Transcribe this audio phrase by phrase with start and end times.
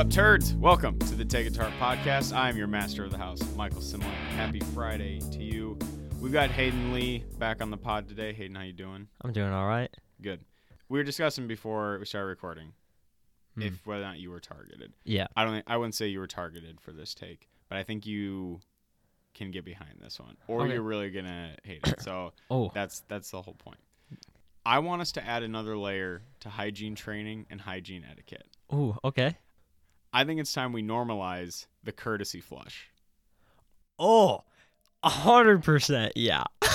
[0.00, 0.54] up, turds?
[0.54, 2.34] Welcome to the Take a Tart podcast.
[2.34, 4.08] I'm your master of the house, Michael Simon.
[4.34, 5.78] Happy Friday to you.
[6.20, 8.32] We've got Hayden Lee back on the pod today.
[8.32, 9.08] Hayden, how you doing?
[9.20, 9.94] I'm doing all right.
[10.22, 10.40] Good.
[10.88, 12.72] We were discussing before we started recording
[13.56, 13.62] Hmm.
[13.62, 14.94] if whether or not you were targeted.
[15.04, 15.26] Yeah.
[15.36, 15.62] I don't.
[15.66, 18.60] I wouldn't say you were targeted for this take, but I think you
[19.34, 20.72] can get behind this one, or Okay.
[20.72, 22.00] you're really gonna hate it.
[22.00, 23.80] So Oh, that's that's the whole point.
[24.64, 28.46] I want us to add another layer to hygiene training and hygiene etiquette.
[28.72, 29.36] ooh, okay.
[30.12, 32.90] I think it's time we normalize the courtesy flush.
[33.98, 34.44] Oh,
[35.02, 36.12] a hundred percent.
[36.16, 36.44] Yeah.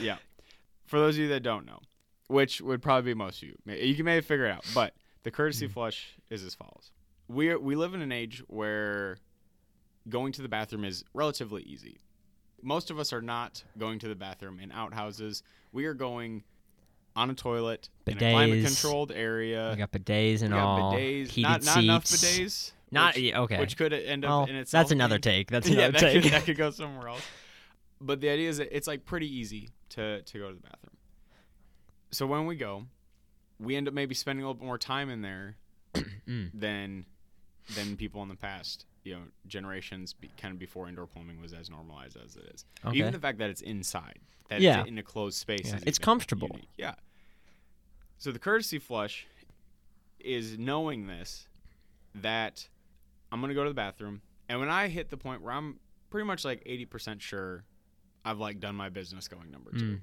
[0.00, 0.16] Yeah.
[0.86, 1.80] For those of you that don't know,
[2.28, 4.64] which would probably be most of you, you can maybe figure it out.
[4.74, 5.72] But the courtesy hmm.
[5.72, 6.90] flush is as follows:
[7.28, 9.18] we we live in an age where
[10.08, 12.00] going to the bathroom is relatively easy.
[12.62, 15.42] Most of us are not going to the bathroom in outhouses.
[15.72, 16.44] We are going
[17.16, 18.30] on a toilet in a Bidets.
[18.32, 19.70] climate-controlled area.
[19.72, 20.92] We got bidets and We got all.
[20.94, 21.28] bidets.
[21.28, 22.72] Heated Not not enough bidets.
[22.90, 23.58] Not which, yeah, okay.
[23.60, 24.80] which could end up well, in itself.
[24.82, 25.50] that's another take.
[25.50, 26.22] That's yeah, another that take.
[26.22, 27.22] could, that could go somewhere else.
[28.00, 30.96] But the idea is that it's like pretty easy to to go to the bathroom.
[32.10, 32.84] So when we go,
[33.58, 35.56] we end up maybe spending a little bit more time in there
[36.28, 36.50] Mm.
[36.54, 37.06] than
[37.76, 38.86] than people in the past.
[39.04, 42.64] You know, generations be, kind of before indoor plumbing was as normalized as it is.
[42.84, 42.96] Okay.
[42.98, 44.80] Even the fact that it's inside, that Yeah.
[44.80, 46.48] it's in a closed space, Yeah, it's comfortable.
[46.52, 46.68] unique.
[46.78, 46.94] Yeah.
[48.18, 49.26] So the courtesy flush
[50.18, 51.46] is knowing this
[52.14, 52.66] that
[53.30, 55.78] I'm gonna go to the bathroom, and when I hit the point where I'm
[56.10, 57.64] pretty much like 80% sure
[58.24, 59.96] I've like done my business going number two.
[59.96, 60.00] Mm.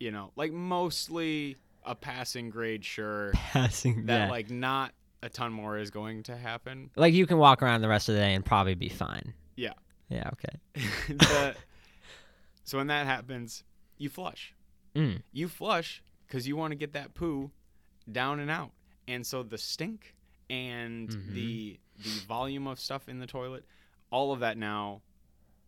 [0.00, 4.30] You know, like mostly a passing grade sure Passing that yeah.
[4.30, 6.90] like not a ton more is going to happen.
[6.96, 9.34] like you can walk around the rest of the day and probably be fine.
[9.56, 9.72] Yeah.
[10.08, 10.30] Yeah.
[10.32, 10.84] Okay.
[11.08, 11.54] The-
[12.64, 13.64] so when that happens,
[13.96, 14.54] you flush.
[14.94, 15.22] Mm.
[15.32, 17.50] You flush because you want to get that poo
[18.10, 18.72] down and out.
[19.06, 20.14] And so the stink
[20.50, 21.32] and Mhm.
[21.34, 23.64] the the volume of stuff in the toilet,
[24.10, 25.02] all of that now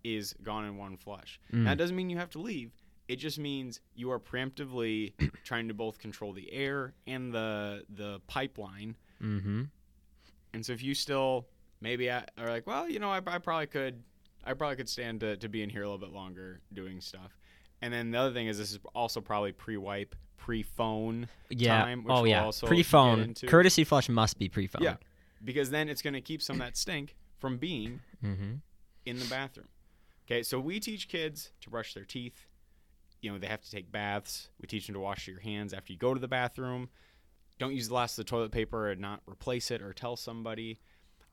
[0.05, 1.41] is gone in one flush.
[1.53, 1.65] Mm.
[1.65, 2.71] That doesn't mean you have to leave.
[3.09, 5.13] It just means you are preemptively
[5.45, 8.97] trying to both control the air and the the pipeline.
[9.23, 9.63] Mm-hmm.
[10.53, 11.47] And so if you still
[11.81, 14.03] maybe are like, well, you know, I, I probably could,
[14.45, 17.37] I probably could stand to, to be in here a little bit longer doing stuff.
[17.83, 21.83] And then the other thing is this is also probably pre-wipe, pre-phone, Yeah.
[21.83, 22.45] time, which oh we'll yeah.
[22.51, 23.35] get Pre-phone.
[23.47, 24.83] Courtesy flush must be pre-phone.
[24.83, 24.97] Yeah.
[25.45, 28.55] because then it's going to keep some of that stink from being Mm-hmm.
[29.07, 29.69] in the bathroom.
[30.27, 32.47] Okay, so we teach kids to brush their teeth.
[33.23, 34.49] You know, they have to take baths.
[34.61, 36.89] We teach them to wash your hands after you go to the bathroom.
[37.61, 40.81] Don't use the last of the toilet paper and not replace it or tell somebody.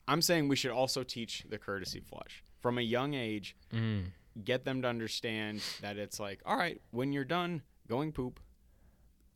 [0.06, 3.56] I'm saying we should also teach the courtesy flush from a young age.
[3.74, 4.12] Mm.
[4.44, 8.38] Get them to understand that it's like, all right, when you're done going poop,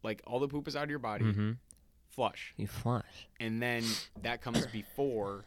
[0.05, 1.53] like all the poop is out of your body, Mm-hmm.
[2.09, 3.29] flush You flush.
[3.41, 3.85] and then
[4.23, 5.45] that comes before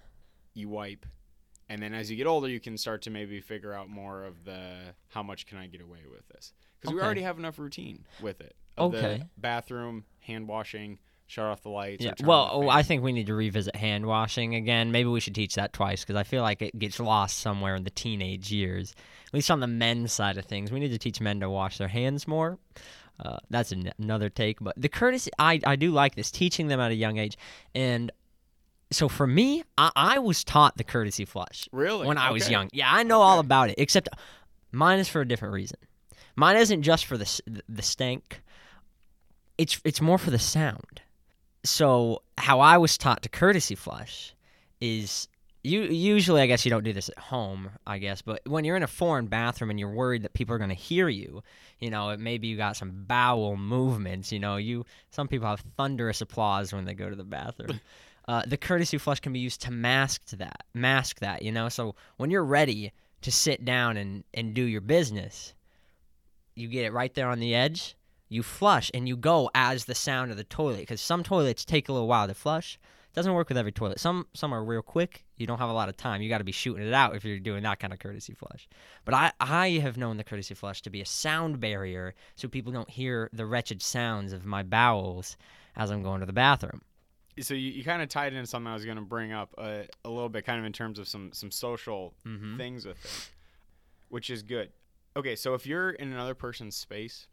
[0.56, 1.06] you wipe
[1.69, 4.45] and then as you get older you can start to maybe figure out more of
[4.45, 4.77] the
[5.09, 8.39] how much can i get away with this because we already have enough routine with
[8.39, 9.23] it of the Okay.
[9.38, 10.97] bathroom hand washing
[11.28, 12.13] shut off the lights Yeah.
[12.24, 12.69] Well, oh.
[12.69, 14.91] I think we need to revisit hand washing again.
[14.91, 17.84] Maybe we should teach that twice because I feel like it gets lost somewhere in
[17.84, 18.94] the teenage years.
[19.28, 21.78] At least on the men's side of things, we need to teach men to wash
[21.78, 22.58] their hands more.
[23.19, 26.81] Uh, that's an- another take, but the courtesy, I, I do like this, teaching them
[26.81, 27.38] at a young age.
[27.74, 28.12] And
[28.92, 32.69] so for me, I, I was taught the courtesy flush really when I was young.
[32.74, 34.09] Yeah, I know all about it, except
[34.72, 35.78] mine is for a different reason.
[36.36, 38.42] Mine isn't just for the the stank.
[39.57, 41.02] It's it's more for the sound.
[41.66, 44.34] So how I was taught to courtesy flush
[44.80, 45.28] is
[45.64, 48.76] you usually I guess you don't do this at home, I guess, but when you're
[48.76, 51.44] in a foreign bathroom and you're worried that people are going to hear you,
[51.80, 56.22] you know, maybe you got some bowel movements, you know, you some people have thunderous
[56.22, 57.80] applause when they go to the bathroom.
[58.28, 61.69] Uh, the courtesy flush can be used to mask that, mask that, you know.
[61.69, 62.92] So when you're ready
[63.22, 65.54] to sit down and, and do your business,
[66.56, 67.95] you get it right there on the edge.
[68.30, 71.89] You flush and you go as the sound of the toilet because some toilets take
[71.89, 72.80] a little while to flush.
[73.13, 74.00] Doesn't work with every toilet.
[74.00, 75.24] Some some are real quick.
[75.38, 76.22] You don't have a lot of time.
[76.22, 78.68] You got to be shooting it out if you're doing that kind of courtesy flush.
[79.06, 82.74] But I I have known the courtesy flush to be a sound barrier so people
[82.74, 85.38] don't hear the wretched sounds of my bowels
[85.77, 86.81] as I'm going to the bathroom.
[87.39, 89.83] so you, you kind of tied into something i was going to bring up uh,
[90.06, 92.57] a little bit kind of in terms of some some social Mm-hmm.
[92.57, 93.30] things with it,
[94.10, 94.72] which is good.
[95.16, 97.27] Okay, so if you're in another person's space,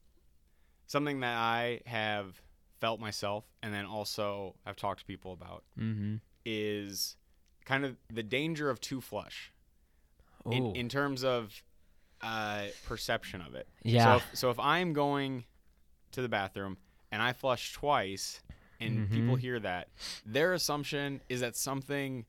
[0.92, 2.40] something that I have
[2.80, 6.16] felt myself and then also I've talked to people about Mm-hmm.
[6.44, 7.16] is
[7.64, 9.52] kind of the danger of two flush
[10.50, 11.52] in, in terms of
[12.20, 13.68] uh, perception of it.
[13.84, 14.04] Yeah.
[14.04, 15.44] So if, so if I'm going
[16.12, 16.76] to the bathroom
[17.10, 18.40] and I flush twice
[18.80, 19.40] and people Mhm.
[19.40, 19.88] hear that,
[20.26, 22.26] their assumption is that something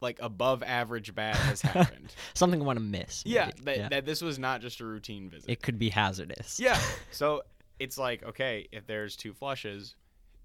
[0.00, 2.12] like above average bad has happened.
[2.34, 3.22] Something I want to miss.
[3.24, 5.48] yeah, that, that this was not just a routine visit.
[5.48, 6.58] it could be hazardous.
[6.60, 6.78] yeah.
[7.12, 7.42] So
[7.82, 9.96] it's like, okay, if there's two flushes,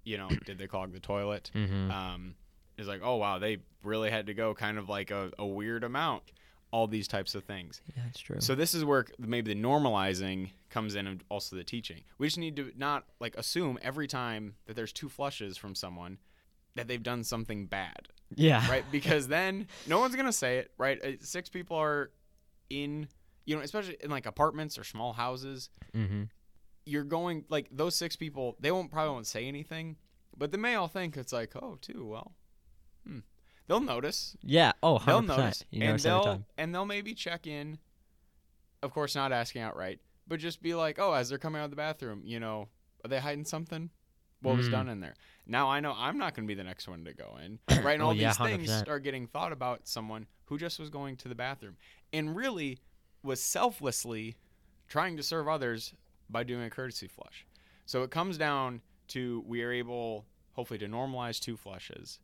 [0.02, 1.50] you know, did they clog the toilet?
[1.54, 1.90] Mm-hmm.
[1.90, 2.34] Um,
[2.76, 5.84] it's like, oh wow, they really had to go kind of like a, a weird
[5.84, 6.24] amount.
[6.70, 7.80] All these types of things.
[7.96, 8.40] yeah, that's true.
[8.40, 12.02] So this is where maybe the normalizing comes in, and also the teaching.
[12.18, 16.18] We just need to not like assume every time that there's two flushes from someone
[16.74, 18.68] that they've done something bad, yeah.
[18.68, 18.84] right?
[18.92, 21.02] Because then no one's gonna say it, right?
[21.02, 22.10] Uh, Six people are
[22.68, 23.08] in,
[23.46, 25.70] you know, especially in like apartments or small houses.
[25.96, 26.24] Mm-hmm.
[26.88, 28.56] You're going like those six people.
[28.60, 29.96] They won't probably won't say anything,
[30.36, 32.06] but they may all think it's like, oh, two.
[32.06, 32.32] Well,
[33.06, 33.18] hmm.
[33.66, 34.72] They'll notice Yeah.
[34.82, 35.04] Oh, 100%.
[35.06, 37.78] they'll notice You and they'll and they'll maybe check in
[38.82, 41.70] of course not asking outright but just be like oh as they're coming out of
[41.70, 42.68] the bathroom you know
[43.04, 43.90] are they hiding something
[44.40, 44.72] what was Mm.
[44.72, 45.14] done in there
[45.46, 47.94] now i know i'm not going to be the next one to go in right
[47.94, 48.88] and Oh, all yeah, these things 100%.
[48.88, 51.76] are getting thought about someone who just was going to the bathroom
[52.12, 52.78] and really
[53.22, 54.36] was selflessly
[54.88, 55.92] trying to serve others
[56.30, 57.46] by doing a courtesy flush
[57.86, 62.18] so it comes down to we are able hopefully to normalize two flushes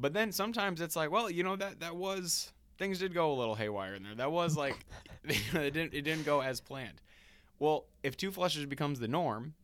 [0.00, 3.34] but then sometimes it's like, well, you know that that was things did go a
[3.34, 4.14] little haywire in there.
[4.14, 4.86] That was like
[5.24, 7.00] it didn't it didn't go as planned.
[7.58, 9.54] Well, if two flushes becomes the norm,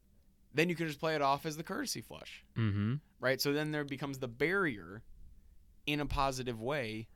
[0.52, 2.94] then you can just play it off as the courtesy flush, Mm-hmm.
[3.20, 3.40] right?
[3.40, 5.02] So then there becomes the barrier
[5.86, 7.06] in a positive way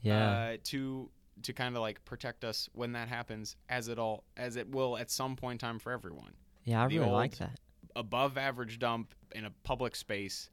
[0.00, 0.28] Yeah.
[0.30, 1.10] uh, to
[1.42, 4.96] to kind of like protect us when that happens, as it all as it will
[4.96, 6.32] at some point in time for everyone.
[6.64, 7.58] yeah, I the really like that.
[7.96, 10.48] Above average dump in a public space,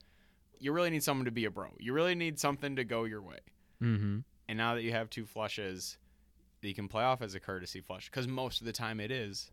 [0.60, 1.68] you really need someone to be a bro.
[1.80, 3.40] You really need something to go your way.
[3.82, 4.20] Mm-hmm.
[4.50, 5.98] And now that you have two flushes
[6.62, 9.12] that you can play off as a courtesy flush, because most of the time it
[9.12, 9.52] is,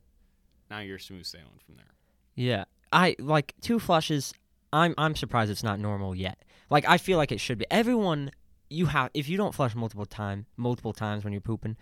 [0.70, 1.94] now you're smooth sailing from there.
[2.34, 2.64] Yeah.
[2.92, 4.32] I like two flushes.
[4.72, 6.38] I'm I'm surprised it's not normal yet.
[6.70, 7.66] Like I feel like it should be.
[7.70, 8.30] Everyone
[8.70, 11.76] you have if you don't flush multiple time multiple times when you're pooping,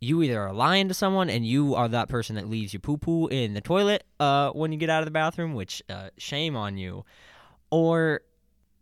[0.00, 2.96] you either are lying to someone and you are that person that leaves your poo
[2.96, 6.56] poo in the toilet uh when you get out of the bathroom, which uh shame
[6.56, 7.04] on you,
[7.70, 8.22] or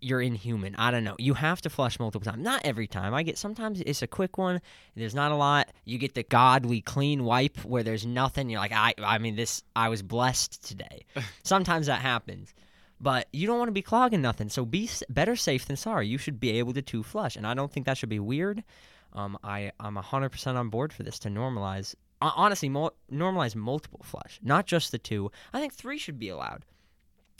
[0.00, 0.76] you're inhuman.
[0.76, 1.16] I don't know.
[1.18, 2.42] You have to flush multiple times.
[2.42, 3.14] Not every time.
[3.14, 4.60] I get sometimes it's a quick one.
[4.94, 5.70] There's not a lot.
[5.84, 8.48] You get the godly clean wipe where there's nothing.
[8.48, 11.04] You're like, I I mean this I was blessed today.
[11.42, 12.54] sometimes that happens.
[13.00, 14.48] But you don't want to be clogging nothing.
[14.48, 16.08] So be better safe than sorry.
[16.08, 17.36] You should be able to two flush.
[17.36, 18.64] And I don't think that should be weird.
[19.12, 24.40] Um I I'm 100% on board for this to normalize honestly mo- normalize multiple flush,
[24.42, 25.30] not just the two.
[25.52, 26.64] I think 3 should be allowed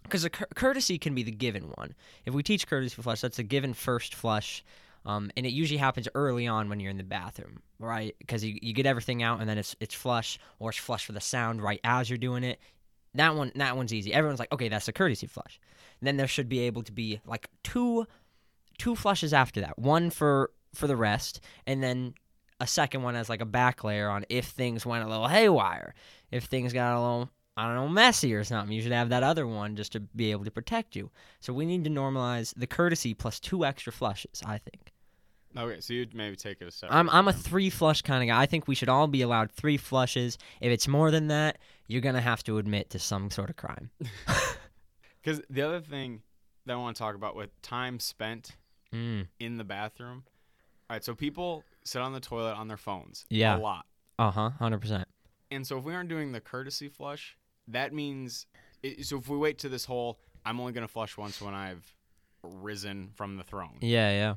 [0.04, 1.94] because a cour- courtesy can be the given one.
[2.24, 4.64] If we teach courtesy for flush, that's a given first flush,
[5.04, 8.14] um, and it usually happens early on when you're in the bathroom, right?
[8.18, 11.12] Because you, you get everything out and then it's it's flush, or it's flush for
[11.12, 12.60] the sound right as you're doing it.
[13.18, 14.12] That one that one's easy.
[14.12, 15.60] Everyone's like, okay, that's a courtesy flush.
[16.00, 18.06] then there should be able to be like two
[18.78, 22.14] two flushes after that, one for for the rest, and then
[22.60, 25.94] a second one as like a back layer on if things went a little haywire,
[26.30, 28.72] if things got a little I don't know, messy or something.
[28.72, 31.10] You should have that other one just to be able to protect you.
[31.40, 34.92] So we need to normalize the courtesy plus two extra flushes, I think.
[35.56, 36.90] Okay, so you'd maybe take it a step.
[36.92, 38.40] I'm I'm a three flush kind of guy.
[38.40, 40.36] I think we should all be allowed three flushes.
[40.60, 43.90] If it's more than that, you're gonna have to admit to some sort of crime.
[45.22, 46.22] Because the other thing
[46.64, 48.52] that I want to talk about with time spent
[48.94, 49.26] Mm.
[49.38, 50.22] in the bathroom.
[50.88, 53.54] All right, so people sit on the toilet on their phones Yeah.
[53.54, 53.84] a lot.
[54.18, 54.50] Uh huh.
[54.58, 55.06] Hundred percent.
[55.50, 57.36] And so if we aren't doing the courtesy flush,
[57.66, 58.46] that means
[58.82, 61.52] i so if we wait to this whole I'm only going to flush once when
[61.52, 61.94] I've
[62.42, 63.76] risen from the throne.
[63.82, 64.34] Yeah, yeah.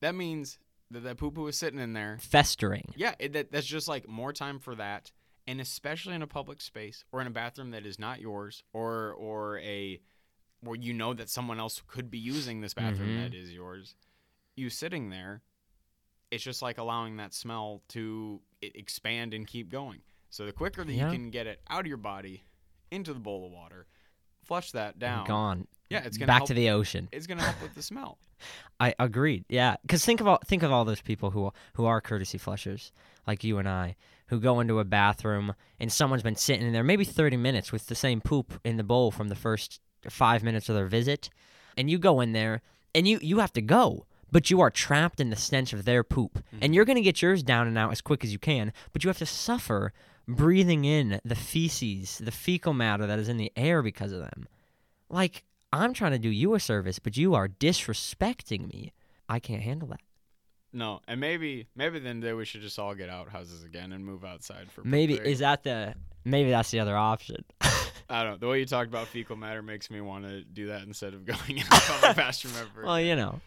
[0.00, 0.58] That means
[0.90, 2.18] that that poo poo is sitting in there.
[2.20, 2.92] Festering.
[2.96, 5.12] Yeah, it, that, that's just like more time for that.
[5.46, 9.12] And especially in a public space or in a bathroom that is not yours or
[9.14, 10.00] or a
[10.62, 13.22] where you know that someone else could be using this bathroom Mhm.
[13.30, 13.96] that is yours.
[14.56, 15.42] You sitting there,
[16.30, 20.02] it's just like allowing that smell to expand and keep going.
[20.28, 21.06] So the quicker that Yeah.
[21.10, 22.44] you can get it out of your body
[22.90, 23.86] into the bowl of water,
[24.44, 25.26] flush that down.
[25.26, 25.66] Gone.
[25.90, 27.08] Yeah, it's gonna back help, to the ocean.
[27.10, 28.16] it's gonna help with the smell.
[28.80, 29.44] I agreed.
[29.48, 32.92] Yeah, because think of all think of all those people who who are courtesy flushers,
[33.26, 33.96] like you and I,
[34.28, 37.88] who go into a bathroom and someone's been sitting in there maybe thirty minutes with
[37.88, 41.28] the same poop in the bowl from the first five minutes of their visit,
[41.76, 42.62] and you go in there
[42.94, 46.04] and you you have to go, but you are trapped in the stench of their
[46.04, 46.58] poop, mm-hmm.
[46.62, 49.08] and you're gonna get yours down and out as quick as you can, but you
[49.08, 49.92] have to suffer
[50.28, 54.46] breathing in the feces, the fecal matter that is in the air because of them.
[55.08, 58.92] Like I'm trying to do you a service, but you are disrespecting me.
[59.28, 60.00] I can't handle that.
[60.72, 64.70] No, and maybe maybe then we should just all get outhouses again and move outside
[64.70, 65.32] for Maybe pooping.
[65.32, 67.44] is that the maybe that's the other option.
[68.08, 68.38] I don't know.
[68.38, 71.24] The way you talked about fecal matter makes me want to do that instead of
[71.26, 72.86] going in the bathroom ever.
[72.86, 73.40] well, you know.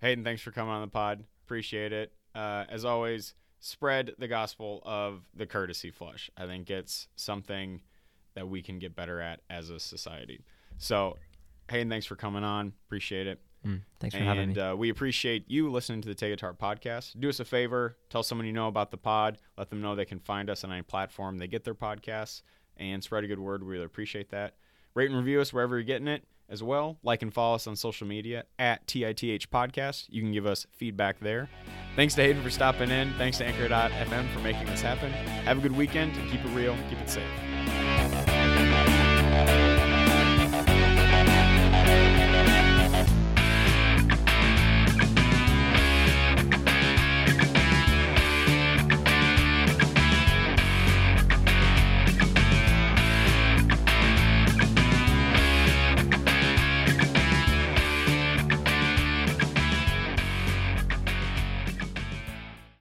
[0.00, 1.24] Hayden, thanks for coming on the pod.
[1.44, 2.12] Appreciate it.
[2.34, 6.30] Uh, as always, spread the gospel of the courtesy flush.
[6.36, 7.80] I think it's something
[8.34, 10.42] that we can get better at as a society.
[10.78, 11.16] So,
[11.70, 12.72] Hayden, thanks for coming on.
[12.86, 13.40] Appreciate it.
[13.66, 14.60] Mm, thanks for having me.
[14.60, 17.18] uh, we appreciate you listening to the a Tart podcast.
[17.18, 19.38] Do us a favor, tell someone you know about the pod.
[19.58, 22.42] Let them know they can find us on any platform they get their podcasts,
[22.76, 23.62] and spread a good word.
[23.62, 24.54] We really appreciate that.
[24.94, 26.98] Rate and review us wherever you're getting it as well.
[27.02, 30.06] Like and follow us on social media at TITH Podcast.
[30.08, 31.48] You can give us feedback there.
[31.96, 33.12] Thanks to Hayden for stopping in.
[33.14, 35.10] Thanks to Anchor.fm for making this happen.
[35.10, 37.24] Have a good weekend and keep it real, keep it safe.